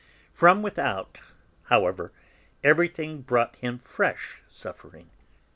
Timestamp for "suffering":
4.49-5.11